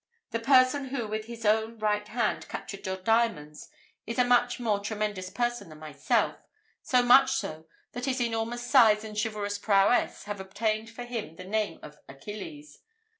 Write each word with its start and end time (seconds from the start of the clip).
the 0.31 0.39
person 0.39 0.85
who 0.85 1.05
with 1.07 1.25
his 1.25 1.45
own 1.45 1.77
right 1.77 2.07
hand 2.07 2.47
captured 2.49 2.87
your 2.87 2.97
diamonds 2.97 3.69
is 4.07 4.17
a 4.17 4.23
much 4.25 4.59
more 4.59 4.79
tremendous 4.79 5.29
person 5.29 5.69
than 5.69 5.77
myself, 5.77 6.37
so 6.81 7.03
much 7.03 7.33
so, 7.33 7.67
that 7.91 8.05
his 8.05 8.19
enormous 8.19 8.65
size 8.67 9.03
and 9.03 9.15
chivalrous 9.15 9.59
prowess 9.59 10.23
have 10.23 10.39
obtained 10.39 10.89
for 10.89 11.03
him 11.03 11.35
the 11.35 11.43
name 11.45 11.77
of 11.83 11.99
Achilles. 12.09 12.79